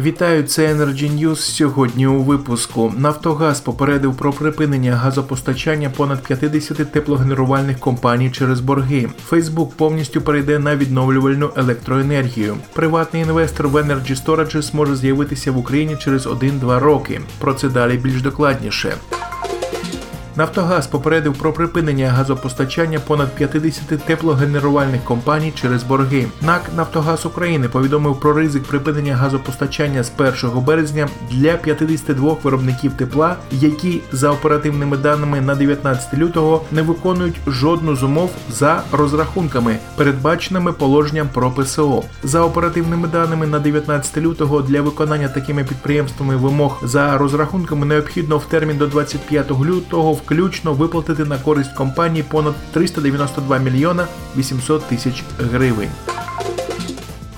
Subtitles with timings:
[0.00, 7.78] Вітаю, це Energy News Сьогодні у випуску Нафтогаз попередив про припинення газопостачання понад 50 теплогенерувальних
[7.78, 9.08] компаній через борги.
[9.26, 12.56] Фейсбук повністю перейде на відновлювальну електроенергію.
[12.72, 17.20] Приватний інвестор в Energy Storage може з'явитися в Україні через 1-2 роки.
[17.38, 18.94] Про це далі більш докладніше.
[20.36, 26.26] Нафтогаз попередив про припинення газопостачання понад 50 теплогенерувальних компаній через борги.
[26.40, 30.12] НАК Нафтогаз України повідомив про ризик припинення газопостачання з
[30.44, 37.40] 1 березня для 52 виробників тепла, які за оперативними даними на 19 лютого не виконують
[37.46, 42.02] жодну з умов за розрахунками, передбаченими положенням про ПСО.
[42.22, 48.44] За оперативними даними на 19 лютого для виконання такими підприємствами вимог за розрахунками необхідно в
[48.44, 54.06] термін до 25 лютого включно виплатити на користь компанії понад 392 мільйона
[54.36, 55.90] 800 тисяч гривень.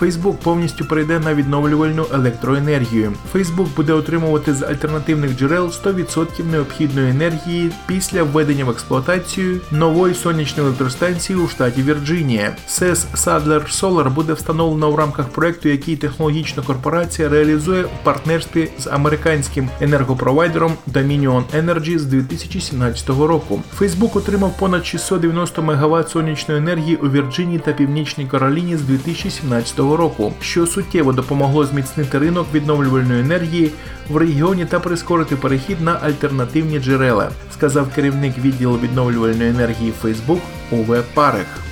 [0.00, 3.12] Facebook повністю перейде на відновлювальну електроенергію.
[3.34, 10.68] Facebook буде отримувати з альтернативних джерел 100% необхідної енергії після введення в експлуатацію нової сонячної
[10.68, 12.56] електростанції у штаті Вірджинія.
[12.68, 18.86] SES Sadler Solar буде встановлено в рамках проекту, який технологічна корпорація реалізує в партнерстві з
[18.86, 23.62] американським енергопровайдером Dominion Energy з 2017 року.
[23.80, 29.89] Facebook отримав понад 690 МВт сонячної енергії у Вірджинії та Північній Кароліні з 2017 року
[29.96, 33.70] року, що суттєво допомогло зміцнити ринок відновлювальної енергії
[34.08, 41.02] в регіоні та прискорити перехід на альтернативні джерела, сказав керівник відділу відновлювальної енергії Facebook Уве
[41.14, 41.69] Парех.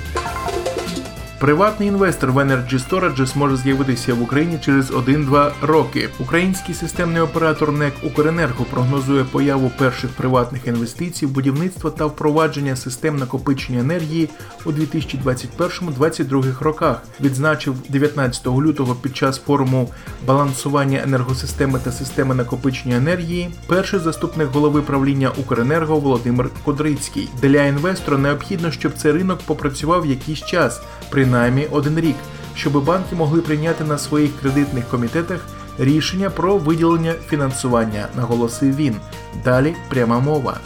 [1.39, 6.09] Приватний інвестор в Energy Storage зможе з'явитися в Україні через 1-2 роки.
[6.19, 13.17] Український системний оператор НЕК Укренерго прогнозує появу перших приватних інвестицій в будівництво та впровадження систем
[13.17, 14.29] накопичення енергії
[14.65, 17.03] у 2021-2022 роках.
[17.21, 19.89] Відзначив 19 лютого під час форуму
[20.27, 23.49] балансування енергосистеми та системи накопичення енергії.
[23.67, 27.29] Перший заступник голови правління Укренерго Володимир Кудрицький.
[27.41, 30.81] Для інвестора необхідно, щоб цей ринок попрацював якийсь час.
[31.09, 32.15] При принаймні один рік,
[32.55, 35.45] щоб банки могли прийняти на своїх кредитних комітетах
[35.77, 38.95] рішення про виділення фінансування, наголосив він.
[39.43, 40.57] Далі пряма мова.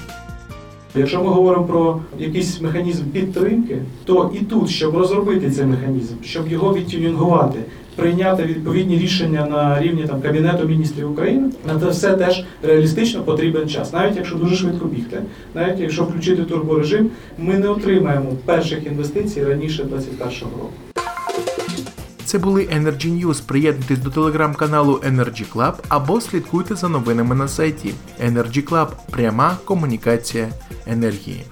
[0.95, 6.47] Якщо ми говоримо про якийсь механізм підтримки, то і тут, щоб розробити цей механізм, щоб
[6.47, 7.59] його відтюнінгувати,
[7.95, 13.69] прийняти відповідні рішення на рівні там Кабінету міністрів України, на це все теж реалістично потрібен
[13.69, 13.93] час.
[13.93, 15.21] Навіть якщо дуже швидко бігти,
[15.55, 20.92] навіть якщо включити турборежим, ми не отримаємо перших інвестицій раніше 2021 року.
[22.33, 23.43] Це були Energy News.
[23.45, 28.87] Приєднуйтесь до телеграм-каналу Energy Club або слідкуйте за новинами на сайті Energy Club.
[29.11, 30.49] Пряма комунікація
[30.87, 31.45] енергії.